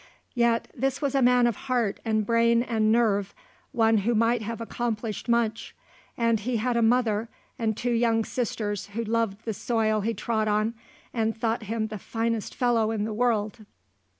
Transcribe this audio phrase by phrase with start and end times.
[0.33, 3.35] Yet this was a man of heart and brain and nerve,
[3.71, 5.75] one who might have accomplished much;
[6.17, 10.47] and he had a mother and two young sisters who loved the soil he trod
[10.47, 10.73] on,
[11.13, 13.63] and thought him the finest fellow in the world.